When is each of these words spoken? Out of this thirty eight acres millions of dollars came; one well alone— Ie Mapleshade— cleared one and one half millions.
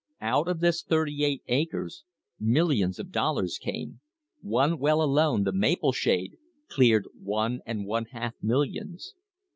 Out 0.23 0.47
of 0.47 0.61
this 0.61 0.81
thirty 0.81 1.23
eight 1.23 1.43
acres 1.47 2.05
millions 2.39 2.97
of 2.97 3.11
dollars 3.11 3.59
came; 3.61 3.99
one 4.41 4.79
well 4.79 4.99
alone— 5.03 5.47
Ie 5.47 5.51
Mapleshade— 5.53 6.37
cleared 6.73 7.07
one 7.21 7.61
and 7.67 7.85
one 7.85 8.05
half 8.05 8.33
millions. 8.41 9.13